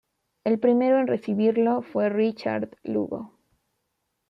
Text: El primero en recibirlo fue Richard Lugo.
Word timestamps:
El 0.43 0.57
primero 0.57 0.97
en 0.97 1.05
recibirlo 1.05 1.83
fue 1.83 2.09
Richard 2.09 2.75
Lugo. 2.83 3.37